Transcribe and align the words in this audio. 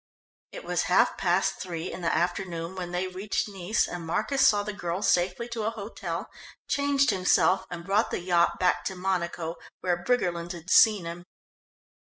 It 0.51 0.63
was 0.63 0.85
half 0.89 1.15
past 1.15 1.61
three 1.61 1.91
in 1.91 2.01
the 2.01 2.11
afternoon 2.11 2.73
when 2.75 2.89
they 2.91 3.07
reached 3.07 3.47
Nice, 3.47 3.87
and 3.87 4.03
Marcus 4.03 4.47
saw 4.47 4.63
the 4.63 4.73
girl 4.73 5.03
safely 5.03 5.47
to 5.49 5.67
an 5.67 5.73
hotel, 5.73 6.27
changed 6.67 7.11
himself 7.11 7.67
and 7.69 7.85
brought 7.85 8.09
the 8.09 8.19
yacht 8.19 8.57
back 8.59 8.83
to 8.85 8.95
Monaco, 8.95 9.57
where 9.81 10.03
Briggerland 10.03 10.53
had 10.53 10.71
seen 10.71 11.05
him. 11.05 11.23